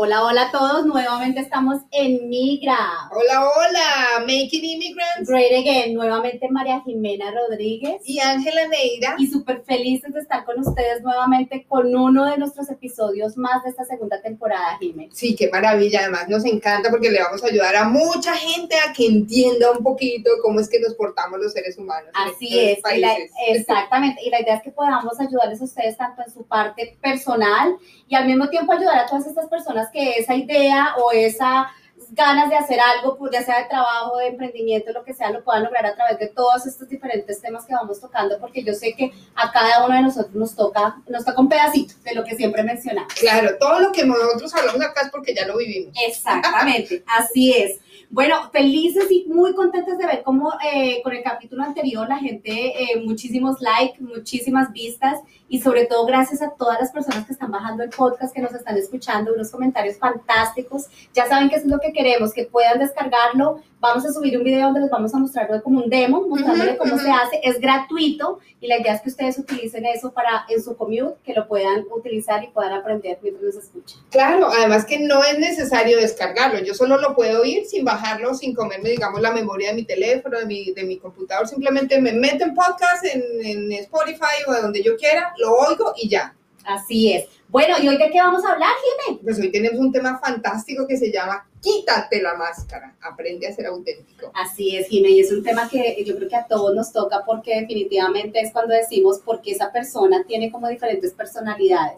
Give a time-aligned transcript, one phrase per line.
[0.00, 0.86] Hola, hola a todos.
[0.86, 2.78] Nuevamente estamos en Migra.
[3.10, 5.28] Hola, hola, Making Immigrants.
[5.28, 5.92] Great again.
[5.92, 8.00] Nuevamente María Jimena Rodríguez.
[8.04, 9.16] Y Ángela Neira.
[9.18, 13.70] Y súper felices de estar con ustedes nuevamente con uno de nuestros episodios más de
[13.70, 15.12] esta segunda temporada, Jimena.
[15.12, 16.02] Sí, qué maravilla.
[16.02, 19.82] Además, nos encanta porque le vamos a ayudar a mucha gente a que entienda un
[19.82, 22.12] poquito cómo es que nos portamos los seres humanos.
[22.14, 22.78] Así es.
[23.48, 24.22] exactamente.
[24.24, 27.76] Y la idea es que podamos ayudarles a ustedes tanto en su parte personal
[28.06, 31.70] y al mismo tiempo ayudar a todas estas personas que esa idea o esa
[32.10, 35.44] ganas de hacer algo, pues, ya sea de trabajo, de emprendimiento, lo que sea, lo
[35.44, 38.94] puedan lograr a través de todos estos diferentes temas que vamos tocando, porque yo sé
[38.94, 42.36] que a cada uno de nosotros nos toca, nos toca un pedacito de lo que
[42.36, 43.12] siempre mencionamos.
[43.14, 45.94] Claro, todo lo que nosotros hablamos acá es porque ya lo vivimos.
[46.06, 47.80] Exactamente, así es.
[48.10, 52.50] Bueno, felices y muy contentas de ver cómo eh, con el capítulo anterior la gente,
[52.50, 57.50] eh, muchísimos likes, muchísimas vistas y sobre todo gracias a todas las personas que están
[57.50, 60.86] bajando el podcast, que nos están escuchando, unos comentarios fantásticos.
[61.12, 63.60] Ya saben que eso es lo que queremos, que puedan descargarlo.
[63.80, 66.98] Vamos a subir un video donde les vamos a mostrar como un demo, mostrándoles cómo
[66.98, 67.40] se hace.
[67.42, 71.34] Es gratuito y la idea es que ustedes utilicen eso para en su commute, que
[71.34, 74.00] lo puedan utilizar y puedan aprender mientras nos escuchan.
[74.10, 76.58] Claro, además que no es necesario descargarlo.
[76.60, 79.84] Yo solo lo puedo oír sin bajar bajarlo sin comerme, digamos, la memoria de mi
[79.84, 81.48] teléfono, de mi, de mi computador.
[81.48, 85.92] Simplemente me meto en podcast, en, en Spotify o de donde yo quiera, lo oigo
[85.96, 86.34] y ya.
[86.64, 87.26] Así es.
[87.50, 88.68] Bueno, ¿y hoy de qué vamos a hablar,
[89.06, 89.20] Jimé?
[89.22, 93.66] Pues hoy tenemos un tema fantástico que se llama Quítate la máscara, aprende a ser
[93.66, 94.30] auténtico.
[94.34, 97.24] Así es, Jimé, y es un tema que yo creo que a todos nos toca
[97.24, 101.96] porque definitivamente es cuando decimos por qué esa persona tiene como diferentes personalidades,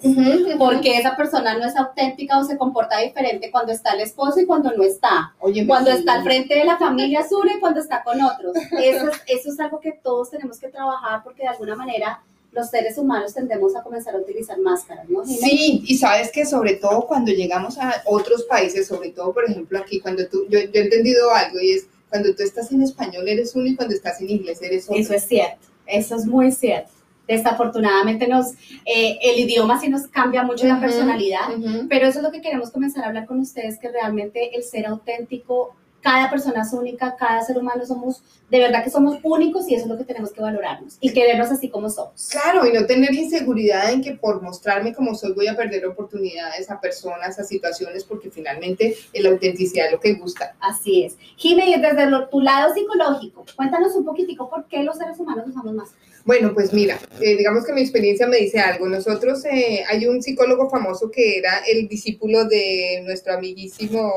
[0.56, 4.46] porque esa persona no es auténtica o se comporta diferente cuando está el esposo y
[4.46, 8.04] cuando no está, Oye, cuando está al frente de la familia sur y cuando está
[8.04, 8.54] con otros.
[8.80, 12.98] Eso eso es algo que todos tenemos que trabajar porque de alguna manera los seres
[12.98, 15.24] humanos tendemos a comenzar a utilizar máscaras, ¿no?
[15.24, 19.78] Sí, y sabes que sobre todo cuando llegamos a otros países, sobre todo, por ejemplo,
[19.78, 23.28] aquí, cuando tú, yo, yo he entendido algo y es, cuando tú estás en español
[23.28, 25.00] eres uno y cuando estás en inglés eres otro.
[25.00, 26.90] Eso es cierto, eso es muy cierto.
[27.28, 31.42] Desafortunadamente nos, eh, el idioma sí nos cambia mucho la personalidad,
[31.88, 34.86] pero eso es lo que queremos comenzar a hablar con ustedes, que realmente el ser
[34.86, 39.74] auténtico cada persona es única, cada ser humano somos, de verdad que somos únicos y
[39.74, 42.28] eso es lo que tenemos que valorarnos y querernos así como somos.
[42.30, 46.70] Claro, y no tener inseguridad en que por mostrarme como soy voy a perder oportunidades
[46.70, 50.56] a personas, a situaciones, porque finalmente la autenticidad es lo que gusta.
[50.60, 51.16] Así es.
[51.36, 55.90] Jimmy, desde tu lado psicológico, cuéntanos un poquitico por qué los seres humanos usamos más.
[56.24, 58.86] Bueno, pues mira, eh, digamos que mi experiencia me dice algo.
[58.86, 64.12] Nosotros, eh, hay un psicólogo famoso que era el discípulo de nuestro amiguísimo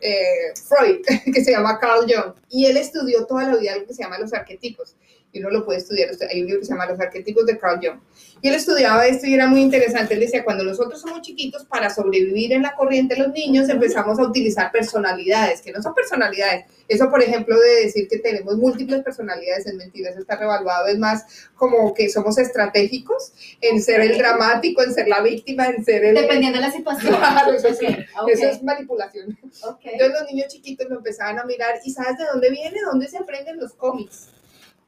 [0.00, 0.97] eh, Freud,
[1.32, 4.18] que se llama Carl Jung, y él estudió toda la vida algo que se llama
[4.18, 4.96] los arquetipos
[5.32, 6.10] y uno lo puede estudiar.
[6.30, 8.00] Hay un libro que se llama Los arquetipos de Carl Jung.
[8.40, 10.14] Y él estudiaba esto y era muy interesante.
[10.14, 14.22] Él decía, cuando nosotros somos chiquitos, para sobrevivir en la corriente los niños, empezamos a
[14.22, 16.66] utilizar personalidades, que no son personalidades.
[16.86, 20.86] Eso, por ejemplo, de decir que tenemos múltiples personalidades es mentira, eso está revaluado.
[20.86, 21.24] Es más
[21.54, 26.14] como que somos estratégicos en ser el dramático, en ser la víctima, en ser el...
[26.14, 27.16] Dependiendo de la situación.
[27.28, 29.36] Claro, eso, eso es manipulación.
[29.42, 32.78] Entonces los niños chiquitos lo empezaban a mirar y ¿sabes de dónde viene?
[32.90, 34.28] ¿Dónde se aprenden los cómics?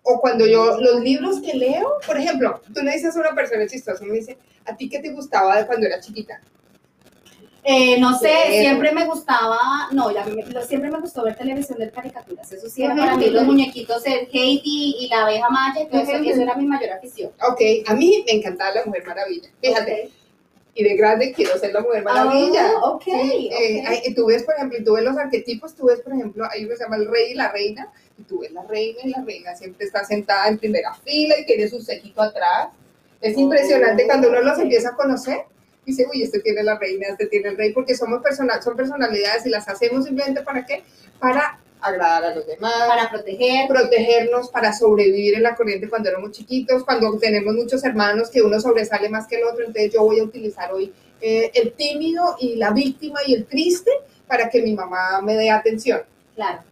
[0.03, 3.67] O cuando yo, los libros que leo, por ejemplo, tú le dices a una persona
[3.67, 6.41] chistosa, me dice, ¿a ti qué te gustaba de cuando era chiquita?
[7.63, 9.59] Eh, no sé, siempre me gustaba,
[9.93, 10.25] no, ya,
[10.67, 14.27] siempre me gustó ver televisión de caricaturas, eso sí era para mí los muñequitos, el
[14.27, 17.33] Katie y la abeja maya, eso, era mi mayor afición.
[17.47, 20.11] Ok, a mí me encantaba la Mujer Maravilla, fíjate.
[20.73, 22.73] Y de grande quiero ser la Mujer Maravilla.
[22.83, 26.47] Oh, okay, eh, tú ves, por ejemplo, tú ves los arquetipos, tú ves, por ejemplo,
[26.51, 27.93] hay uno que se llama el rey y la reina,
[28.31, 31.69] tú ves la reina y la reina siempre está sentada en primera fila y tiene
[31.69, 32.69] su cejito atrás.
[33.21, 35.41] Es impresionante cuando uno los empieza a conocer.
[35.85, 39.45] Dice, uy, este tiene la reina, este tiene el rey, porque somos personal, son personalidades
[39.45, 40.85] y las hacemos simplemente para qué?
[41.19, 42.73] Para agradar a los demás.
[42.87, 43.67] Para proteger.
[43.67, 48.61] Protegernos, para sobrevivir en la corriente cuando éramos chiquitos, cuando tenemos muchos hermanos que uno
[48.61, 52.55] sobresale más que el otro, entonces yo voy a utilizar hoy eh, el tímido y
[52.57, 53.91] la víctima y el triste
[54.29, 56.03] para que mi mamá me dé atención.
[56.37, 56.70] Claro.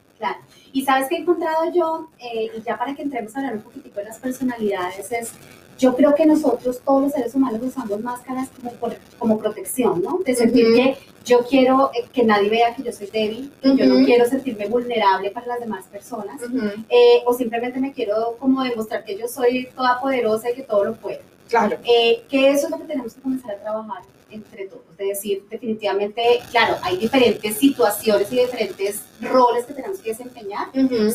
[0.72, 3.62] Y sabes que he encontrado yo, eh, y ya para que entremos a hablar un
[3.62, 5.32] poquitico de las personalidades, es,
[5.78, 8.72] yo creo que nosotros, todos los seres humanos, usamos máscaras como,
[9.18, 10.18] como protección, ¿no?
[10.24, 13.86] De sentir que yo quiero eh, que nadie vea que yo soy débil, que yo
[13.86, 16.40] no quiero sentirme vulnerable para las demás personas,
[16.88, 20.84] eh, o simplemente me quiero como demostrar que yo soy toda poderosa y que todo
[20.84, 21.20] lo puedo.
[21.48, 21.78] Claro.
[21.84, 24.82] Eh, que eso es lo que tenemos que comenzar a trabajar entre todos.
[24.98, 30.68] Es decir, definitivamente, claro, hay diferentes situaciones y diferentes roles que tenemos que desempeñar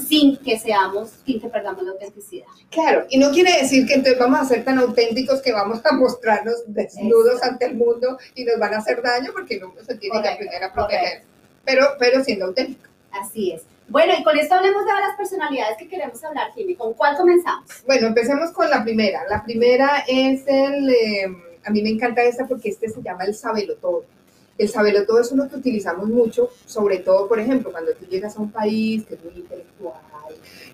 [0.07, 2.47] sin que seamos, sin que perdamos la autenticidad.
[2.71, 5.93] Claro, y no quiere decir que entonces vamos a ser tan auténticos que vamos a
[5.93, 10.21] mostrarnos desnudos ante el mundo y nos van a hacer daño porque no se tiene
[10.21, 11.23] que aprender a proteger,
[11.65, 12.89] pero, pero siendo auténtico.
[13.11, 13.61] Así es.
[13.93, 16.73] Bueno, y con esto hablemos de las personalidades que queremos hablar, Jimmy.
[16.73, 17.69] ¿Con cuál comenzamos?
[17.85, 19.21] Bueno, empecemos con la primera.
[19.29, 20.89] La primera es el...
[20.89, 21.27] Eh,
[21.63, 23.37] a mí me encanta esta porque este se llama el
[23.79, 24.03] todo.
[24.57, 24.71] El
[25.05, 28.51] todo es uno que utilizamos mucho, sobre todo, por ejemplo, cuando tú llegas a un
[28.51, 30.01] país que es muy intelectual,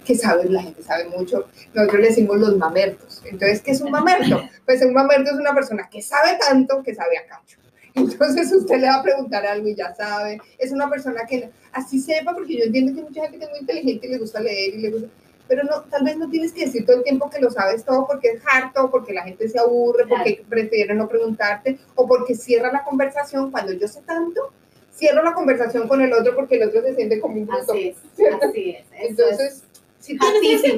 [0.06, 3.22] que sabes, la gente sabe mucho, nosotros le decimos los mamertos.
[3.26, 4.42] Entonces, ¿qué es un mamerto?
[4.66, 7.58] Pues un mamerto es una persona que sabe tanto que sabe a cacho.
[8.00, 10.40] Entonces usted le va a preguntar algo y ya sabe.
[10.58, 13.60] Es una persona que así sepa, porque yo entiendo que mucha gente que es muy
[13.60, 15.10] inteligente y le gusta leer y le gusta
[15.50, 18.06] pero no, tal vez no tienes que decir todo el tiempo que lo sabes todo
[18.06, 22.72] porque es harto, porque la gente se aburre, porque prefiere no preguntarte o porque cierra
[22.72, 24.54] la conversación cuando yo sé tanto.
[24.96, 27.72] Cierro la conversación con el otro porque el otro se siente como un bruto.
[27.72, 27.98] Así es,
[28.44, 28.86] así es.
[28.92, 29.64] Entonces,
[30.00, 30.78] si tienes ese,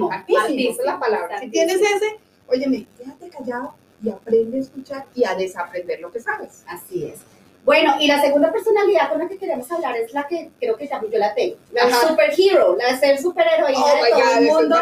[0.69, 1.41] es la palabra.
[1.41, 6.19] Si tienes ese, óyeme, quédate callado y aprende a escuchar y a desaprender lo que
[6.19, 6.63] sabes.
[6.67, 7.19] Así es.
[7.63, 10.87] Bueno, y la segunda personalidad con la que queremos hablar es la que creo que
[10.87, 14.77] también yo la tengo, la superhero, la de ser superheroína oh de todo el mundo,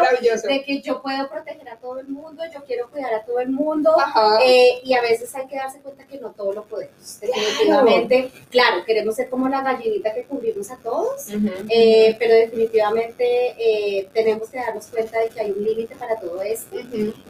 [0.48, 3.50] de que yo puedo proteger a todo el mundo, yo quiero cuidar a todo el
[3.50, 3.94] mundo,
[4.42, 7.20] eh, y a veces hay que darse cuenta que no todo lo podemos.
[7.20, 11.26] Definitivamente, claro, queremos ser como la gallinita que cubrimos a todos,
[11.68, 16.40] eh, pero definitivamente eh, tenemos que darnos cuenta de que hay un límite para todo
[16.40, 16.76] esto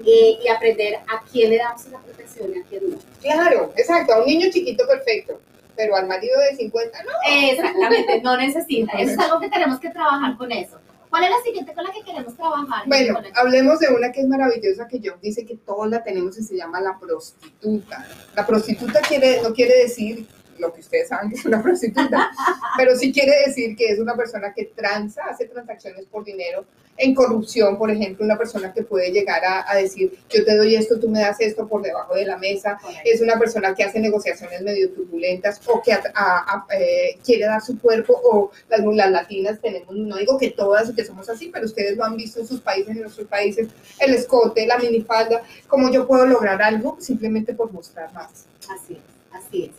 [0.04, 2.98] y aprender a quién le damos la protección y a quién no.
[3.20, 5.39] Claro, exacto, a un niño chiquito perfecto
[5.80, 7.10] pero al marido de 50 no.
[7.26, 8.92] Exactamente, no necesita.
[8.98, 10.78] Eso es algo que tenemos que trabajar con eso.
[11.08, 12.82] ¿Cuál es la siguiente con la que queremos trabajar?
[12.86, 16.42] Bueno, hablemos de una que es maravillosa que yo dice que todos la tenemos y
[16.42, 18.06] se llama la prostituta.
[18.36, 20.26] La prostituta quiere, no quiere decir
[20.60, 22.30] lo que ustedes saben que es una prostituta,
[22.76, 26.64] pero sí quiere decir que es una persona que transa, hace transacciones por dinero
[27.00, 31.00] en corrupción, por ejemplo, una persona que puede llegar a, decir, yo te doy esto,
[31.00, 34.60] tú me das esto por debajo de la mesa, es una persona que hace negociaciones
[34.60, 40.16] medio turbulentas o que eh, quiere dar su cuerpo, o las, las latinas tenemos, no
[40.16, 42.94] digo que todas y que somos así, pero ustedes lo han visto en sus países,
[42.94, 43.68] en nuestros países,
[43.98, 48.44] el escote, la minifalda, como yo puedo lograr algo simplemente por mostrar más.
[48.68, 49.00] Así es,
[49.32, 49.70] así es.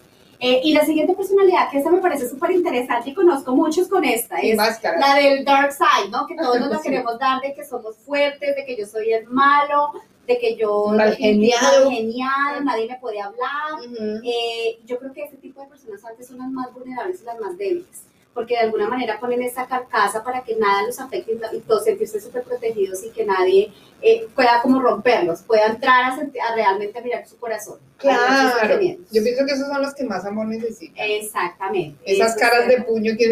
[0.43, 4.03] Eh, y la siguiente personalidad, que esa me parece súper interesante y conozco muchos con
[4.03, 6.25] esta, es la del dark side, ¿no?
[6.25, 9.27] Que todos nos la queremos dar de que somos fuertes, de que yo soy el
[9.27, 9.91] malo,
[10.25, 13.83] de que yo genial, nadie me puede hablar.
[14.23, 17.39] Eh, yo creo que ese tipo de personas antes son las más vulnerables y las
[17.39, 21.59] más débiles porque de alguna manera ponen esa carcasa para que nada los afecte y
[21.59, 23.73] todos sentirse súper protegidos y que nadie
[24.03, 27.77] eh, pueda como romperlos, pueda entrar a, realmente mirar su corazón.
[27.97, 31.05] Claro, yo pienso que esos son los que más amor necesitan.
[31.07, 31.99] Exactamente.
[32.03, 33.25] Esas caras de puño que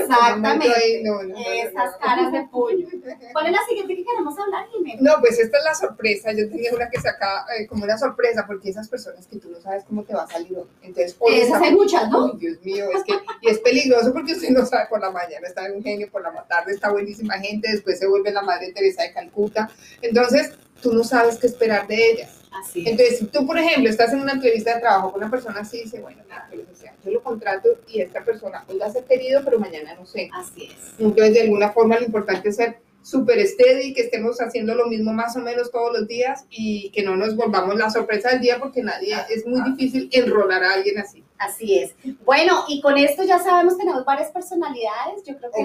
[0.00, 0.66] Exactamente.
[1.62, 2.88] Esas caras de puño.
[3.32, 5.00] ¿Cuál es la siguiente que queremos hablar, Jiménez?
[5.00, 6.32] No, pues esta es la sorpresa.
[6.32, 9.60] Yo tenía una que saca eh, como una sorpresa, porque esas personas que tú no
[9.60, 10.58] sabes cómo te va a salir.
[10.82, 12.32] Entonces, esas hay muchas, ¿no?
[12.32, 13.12] Dios mío, es que
[13.42, 16.22] y es peligroso porque usted no sabe por la mañana está en un genio, por
[16.22, 19.70] la tarde está buenísima gente, después se vuelve la madre Teresa de Calcuta.
[20.02, 22.34] Entonces, tú no sabes qué esperar de ellas.
[22.52, 25.60] Así Entonces, si tú, por ejemplo, estás en una entrevista de trabajo con una persona
[25.60, 26.48] así, dice, bueno, nada,
[27.04, 30.30] yo lo contrato y esta persona hoy va a ser querido, pero mañana no sé.
[30.32, 30.94] Así es.
[30.98, 35.12] Entonces, de alguna forma, lo importante es ser súper steady, que estemos haciendo lo mismo
[35.12, 38.58] más o menos todos los días y que no nos volvamos la sorpresa del día
[38.58, 41.24] porque nadie, es muy difícil enrolar a alguien así.
[41.38, 41.94] Así es.
[42.24, 45.22] Bueno, y con esto ya sabemos que tenemos varias personalidades.
[45.24, 45.62] Yo creo que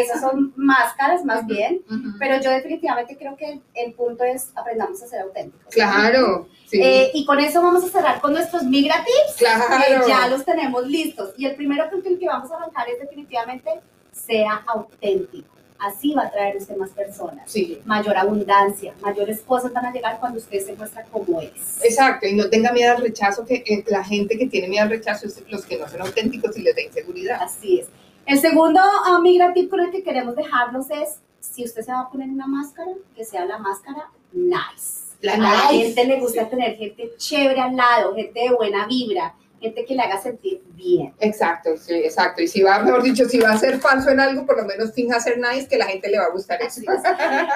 [0.00, 1.82] esas, son máscaras más bien,
[2.18, 5.72] pero yo definitivamente creo que el punto es aprendamos a ser auténticos.
[5.72, 6.48] Claro.
[6.72, 9.36] Eh, y con eso vamos a cerrar con nuestros migratips.
[9.38, 9.64] Claro.
[9.78, 11.32] Que ya los tenemos listos.
[11.38, 13.80] Y el primero punto en que vamos a arrancar es definitivamente
[14.12, 15.57] sea auténtico.
[15.78, 17.80] Así va a traer usted más personas, sí.
[17.84, 21.84] mayor abundancia, mayores cosas van a llegar cuando usted se muestra como es.
[21.84, 24.90] Exacto, y no tenga miedo al rechazo, que eh, la gente que tiene miedo al
[24.90, 27.40] rechazo es los que no son auténticos y les da inseguridad.
[27.40, 27.86] Así es.
[28.26, 32.10] El segundo uh, migrativo con el que queremos dejarlos es, si usted se va a
[32.10, 35.08] poner una máscara, que sea la máscara nice.
[35.20, 39.34] La a la gente le gusta tener gente chévere al lado, gente de buena vibra,
[39.60, 41.14] gente que le haga sentir bien.
[41.20, 42.42] Exacto, sí, exacto.
[42.42, 44.92] Y si va, mejor dicho, si va a ser falso en algo, por lo menos
[44.92, 46.80] finja ser nice, que la gente le va a gustar eso.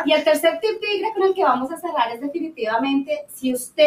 [0.05, 3.87] y el tercer tip tigre con el que vamos a cerrar es definitivamente, si usted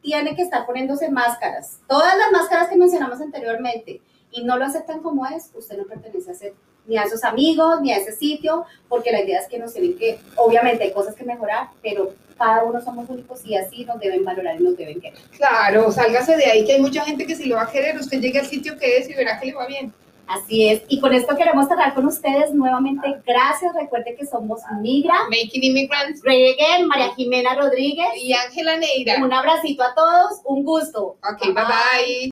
[0.00, 4.00] tiene que estar poniéndose máscaras, todas las máscaras que mencionamos anteriormente,
[4.32, 6.54] y no lo aceptan como es, usted no pertenece a ese
[6.86, 9.96] ni a esos amigos, ni a ese sitio, porque la idea es que nos tienen
[9.96, 14.24] que, obviamente hay cosas que mejorar, pero cada uno somos únicos y así nos deben
[14.24, 15.18] valorar y nos deben querer.
[15.36, 18.20] Claro, sálgase de ahí, que hay mucha gente que si lo va a querer, usted
[18.20, 19.92] llegue al sitio que es y verá que le va bien.
[20.30, 20.82] Así es.
[20.86, 23.20] Y con esto queremos cerrar con ustedes nuevamente.
[23.26, 23.74] Gracias.
[23.74, 29.16] Recuerde que somos Migra, Making Immigrants Reggae, María Jimena Rodríguez y Ángela Neira.
[29.24, 30.40] Un abracito a todos.
[30.44, 31.16] Un gusto.
[31.28, 32.29] Ok, bye bye.